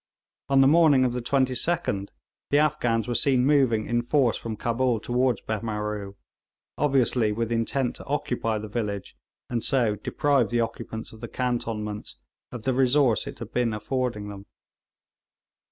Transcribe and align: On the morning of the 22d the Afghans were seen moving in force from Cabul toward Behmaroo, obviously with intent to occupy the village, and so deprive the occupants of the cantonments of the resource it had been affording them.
On 0.49 0.61
the 0.61 0.67
morning 0.67 1.05
of 1.05 1.13
the 1.13 1.21
22d 1.21 2.09
the 2.49 2.57
Afghans 2.57 3.07
were 3.07 3.13
seen 3.13 3.45
moving 3.45 3.85
in 3.85 4.01
force 4.01 4.35
from 4.35 4.57
Cabul 4.57 4.99
toward 4.99 5.39
Behmaroo, 5.47 6.15
obviously 6.75 7.31
with 7.31 7.51
intent 7.51 7.97
to 7.97 8.05
occupy 8.05 8.57
the 8.57 8.67
village, 8.67 9.15
and 9.47 9.63
so 9.63 9.93
deprive 9.95 10.49
the 10.49 10.59
occupants 10.59 11.13
of 11.13 11.19
the 11.21 11.27
cantonments 11.27 12.15
of 12.51 12.63
the 12.63 12.73
resource 12.73 13.27
it 13.27 13.37
had 13.37 13.51
been 13.51 13.75
affording 13.75 14.27
them. 14.29 14.47